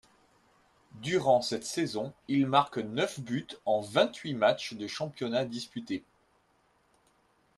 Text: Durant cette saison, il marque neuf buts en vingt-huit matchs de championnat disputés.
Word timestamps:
Durant 0.99 1.43
cette 1.43 1.63
saison, 1.63 2.11
il 2.27 2.47
marque 2.47 2.79
neuf 2.79 3.19
buts 3.19 3.45
en 3.65 3.81
vingt-huit 3.81 4.33
matchs 4.33 4.73
de 4.73 4.87
championnat 4.87 5.45
disputés. 5.45 6.03